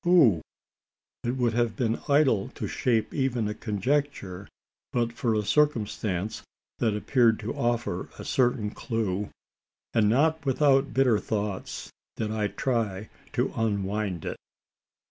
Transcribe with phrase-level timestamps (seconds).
[0.03, 0.41] Who?
[1.23, 4.47] It would have been idle to shape even a conjecture,
[4.91, 6.41] but for a circumstance,
[6.79, 9.29] that appeared to offer a certain clue;
[9.93, 14.37] and, not without bitter thoughts, did I try to unwind it.